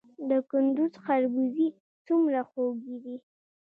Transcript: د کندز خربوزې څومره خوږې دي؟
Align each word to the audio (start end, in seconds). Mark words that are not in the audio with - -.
د 0.29 0.31
کندز 0.49 0.93
خربوزې 1.03 1.67
څومره 2.07 2.41
خوږې 2.49 2.95
دي؟ 3.03 3.15